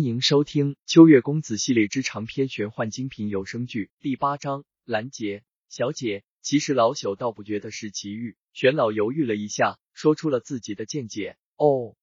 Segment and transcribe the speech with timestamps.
[0.00, 4.64] 欢迎收听《秋月公子》系列之长篇玄幻精品有声剧第八章。
[4.86, 8.38] 拦截小姐，其实老朽倒不觉得是奇遇。
[8.54, 11.36] 玄老犹豫了一下，说出了自己的见解。
[11.58, 11.96] 哦，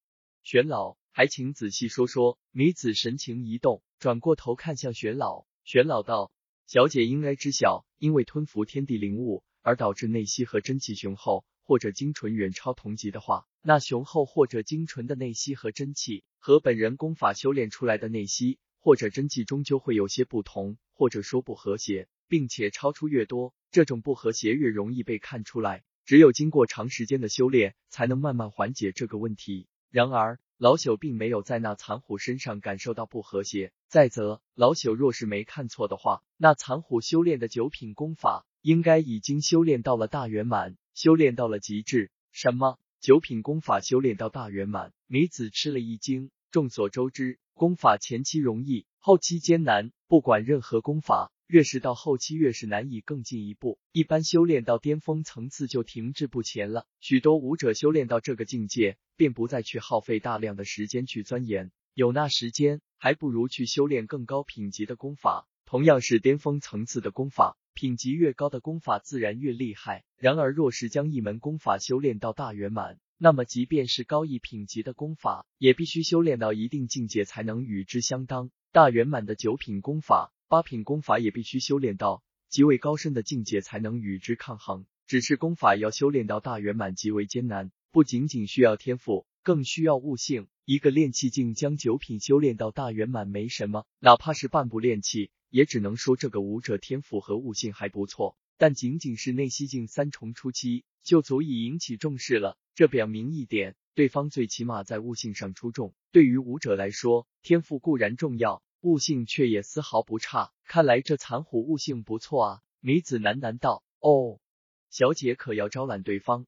[0.44, 2.38] 玄老，还请仔细说说。
[2.52, 5.48] 女子神情一动，转过头看向玄老。
[5.64, 6.32] 玄老道
[6.70, 25.84] ：“小姐应该知晓，因为吞服天地灵物，而导致内息和真气雄厚。”或者精纯远超同级的话，那雄厚或者精纯的内息和真气，和本人功法修炼出来的内息或者真气终究会有些不同，或者说不和谐，并且超出越多，这种不和谐越容易被看出来。
[26.06, 29.68] 只有经过长时间的修炼，才能慢慢缓解这个问题。
[29.92, 33.74] 然而老朽并没有在那残虎身上感受到不和谐。
[33.90, 40.76] 再则，老朽若是没看错的话，那残虎修炼的九品功法，应该已经修炼到了大圆满。
[40.94, 44.92] 修炼到了极致，什么九品功法修炼到大圆满？
[45.08, 46.32] 女子吃了一惊。
[46.52, 49.94] 众所周知，功法前期容易，后期艰难。
[50.10, 53.80] 不管任何功法，越是到后期，越是难以更进一步。
[53.94, 56.86] 一般修炼到巅峰层次就停滞不前了。
[57.00, 65.48] 许多武者修炼到这个境界，便不再去耗费大量的时间去钻研，有那时间，还不如去修炼更高品级的功法。
[65.66, 67.58] 同样是巅峰层次的功法。
[67.78, 70.04] 品级越高的功法自然越厉害。
[70.18, 78.50] 然而，若是将一门功法修炼到大圆满，那么即便是高一品级的功法，也必须修炼到一定境界才能与之相当。
[78.72, 84.88] 大圆满的九品功法、八品功法也必须修炼到极为高深的境界才能与之抗衡。
[85.06, 90.48] 只是功法要修炼到大圆满极为艰难，不仅仅需要天赋，更需要悟性。
[90.70, 95.32] 一个炼气境将九品修炼到大圆满没什么，哪怕是半步炼气。
[95.50, 102.58] 也只能说这个武者天赋和悟性还不错，但仅仅是内息境三重初期就足以引起重视了。
[102.76, 105.96] 这表明一点，对方最起码在悟性上出众。
[106.12, 110.52] 对于武者来说，天赋固然重要，悟性却也丝毫不差。
[110.66, 112.62] 看来这残虎悟性不错啊！
[112.82, 114.42] 女子喃喃道：“哦，
[114.90, 116.46] 小姐可要招揽对方？”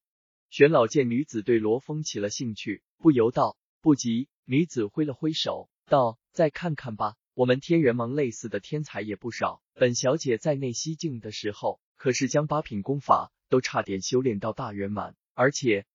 [0.51, 9.61] 玄老见女子对罗峰起了兴趣，不由道：“不急。”女子挥了挥手道：“再看看吧。”我们天元盟类似的天才也不少。
[9.75, 15.85] 本小姐在内西境的时候，可是将八品功法都差点修炼到大圆满，而且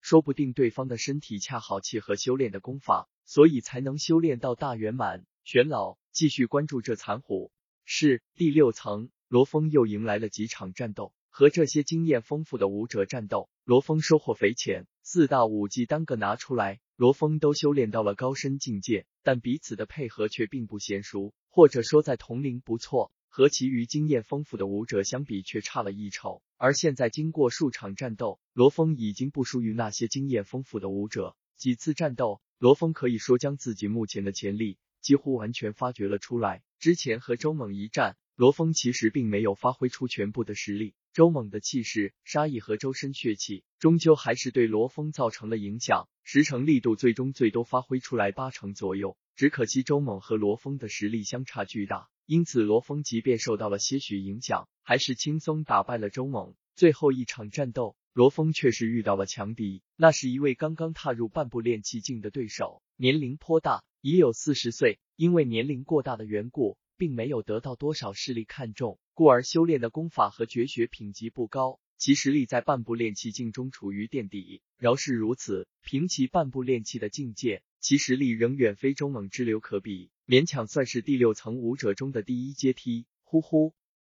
[0.00, 5.26] 说不定对方的身体恰好契合修炼的功法，所以才能修炼到大圆满。
[5.44, 7.52] 玄老继续关注这残虎。
[7.84, 14.86] 是第六层，罗峰又迎来了几场战斗，和这些经验丰富的武者战斗，罗峰收获匪浅。
[15.06, 16.80] 四大武技单个拿出来。
[16.96, 26.42] 罗峰都修炼到了高深境界，但彼此的配合却并不娴熟，或者说在同龄不错，和其余经验丰富的武者相比却差了一筹。
[26.56, 31.36] 而现在经过数场战斗，罗峰已经不输于那些经验丰富的武者。
[31.58, 36.62] 几次战斗，罗峰可以说将自己目前的潜力几乎完全发掘了出来。
[36.78, 40.94] 之前和周猛一战，罗峰其实并没有发挥出全部的实力。
[41.14, 46.08] 周猛的气势、杀意和周身血气，终究还是对罗峰造成了影响。
[46.24, 49.16] 十成力度最终最多发挥出来八成左右。
[49.36, 56.56] 只可惜周猛和罗峰的实力相差巨大，因此罗峰即便受到了些许影响，还是轻松打败了周猛。
[56.74, 64.98] 最后一场战斗，罗峰确实遇到了强敌，那是一位刚刚踏入半步练气境的对手，年龄颇大，已有四十岁。
[65.14, 66.76] 因为年龄过大的缘故。
[66.96, 74.60] 并没有得到多少势力看重，故而修炼的功法和绝学品级不高，其实力在半步练气境中处于垫底。
[74.76, 83.06] 饶是如此，凭其半步练气的境界，其实力仍远非中猛之流可比，勉强算是第六层武者中的第一阶梯。
[83.22, 83.72] 呼呼，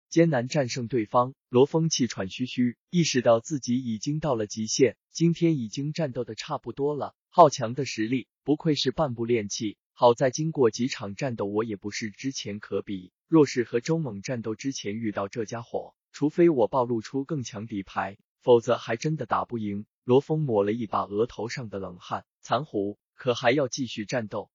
[0.09, 7.17] 艰难战胜对方，罗峰气喘吁吁，意识到自己已经到了极限，今天已经战斗的差不多了。
[7.31, 9.77] 好强的实力，不愧是半步练气。
[9.97, 13.13] 好在经过几场战斗，我也不是之前可比。
[13.29, 19.87] 若是和周猛战斗之前遇到这家伙，除非我暴露出更强底牌，否则还真的打不赢。
[20.03, 24.51] 罗峰抹了一把额头上的冷汗，残虎可还要继续战斗？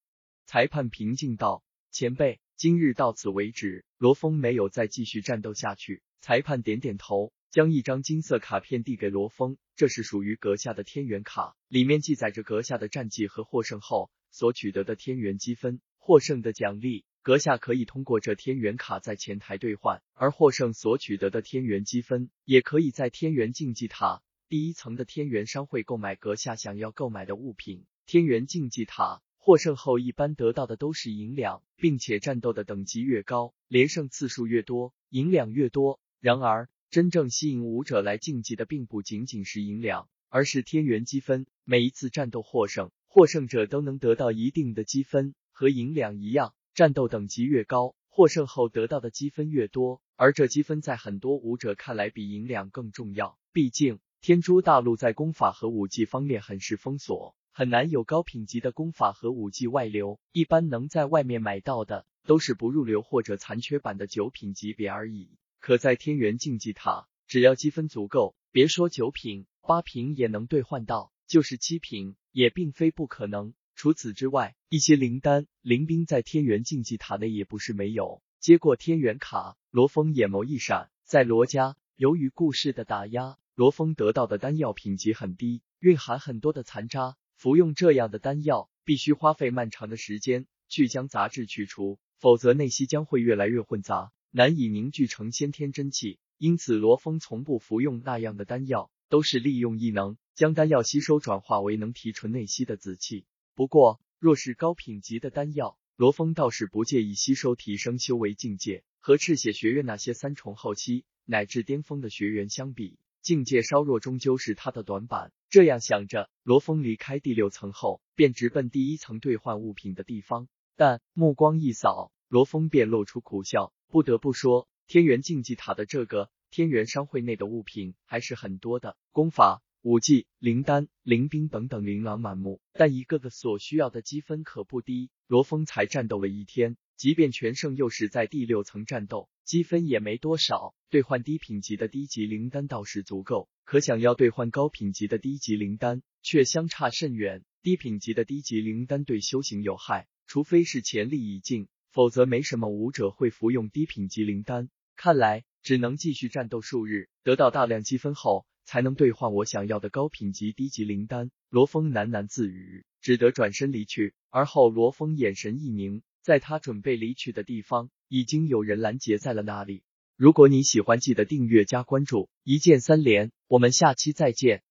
[0.46, 6.04] 裁判平静道：“前辈，今日到此为止。”罗峰没有再继续战斗下去。
[6.20, 14.12] 裁判点点头，将一张金色卡片递给罗峰，这是属于阁下的天元卡，里面记载着阁下的战绩和获胜后。
[14.32, 27.86] 所取得的天元积分，获胜的奖励，阁下可以通过这天元卡在前台兑换；而获胜所取得的天元积分，也可以在天元竞技塔第一层的天元商会购买阁下想要购买的物品。
[28.06, 36.00] 天元竞技塔获胜后，一般得到的都是银两，并且战斗的等级越高，连胜次数越多，银两越多。
[36.20, 41.46] 然而，真正吸引武者来竞技的，并不仅仅是银两，而是天元积分。
[41.64, 42.92] 每一次战斗获胜。
[43.12, 53.40] 获胜者都能得到一定的积分，和银两一样，战斗等级越高，获胜后得到的积分越多，而这积分在很多武者看来比银两更重要。
[53.52, 65.32] 毕竟天珠大陆在功法和武技方面很是封锁，很难有高品级的功法和武技外流，一般能在外面买到的都是不入流或者残缺版的九品级别而已。
[65.60, 73.54] 可在天元竞技塔，只要积分足够，别说九品、八品也能兑换到，就是七品也并非不可能。
[73.76, 78.24] 除此之外，一些灵丹、灵兵在天元竞技塔内也不是没有。
[78.40, 87.18] 接过天元卡，罗峰眼眸一闪，在罗家，由于故事的打压，罗峰得到的丹药品级很低，蕴含很多的残渣。
[87.36, 96.20] 服用这样的丹药，必须花费漫长的时间去将杂质去除，否则内息将会越来越混杂，难以凝聚成先天真气。
[96.38, 103.26] 因此，罗峰从不服用那样的丹药，都是利用异能将丹药吸收转化为能提纯内息的紫气。
[103.56, 108.84] 不过，若是高品级的丹药，罗峰倒是不介意吸收，提升修为境界。
[109.02, 115.32] 和赤血学院那些三重后期乃至巅峰的学员相比，境界稍弱终究是他的短板。
[115.50, 120.48] 这样想着，罗峰离开第六层后，便直奔第一层兑换物品的地方。
[120.76, 123.74] 但目光一扫，罗峰便露出苦笑。
[123.88, 129.62] 不得不说，天元竞技塔的这个天元商会内的物品还是很多的，功法。
[129.82, 135.10] 武技、灵丹、灵兵等等琳琅满目，但一个个所需要的积分可不低。
[135.26, 140.76] 罗峰才战斗了一天，即便全胜，又是在第六层战斗，积分也没多少。
[140.90, 147.46] 兑换低品级的低级灵丹倒是足够，可想要兑换高品级的低级灵丹，却相差甚远。
[147.62, 154.70] 低品级的低级灵丹对修行有害，除非是潜力已尽，否则没什么武者会服用低品级灵丹。
[154.98, 158.46] 看来只能继续战斗数日，得到大量积分后。
[158.66, 161.32] 才能兑换我想要的高品级低级灵丹。
[161.50, 164.14] 罗峰喃喃自语，只得转身离去。
[164.30, 169.82] 而后罗峰眼神一凝，在他准备离去的地方，已经有人拦截在了那里。
[170.16, 173.32] 如果你喜欢，记得订阅加关注，一键三连。
[173.48, 174.62] 我们下期再见。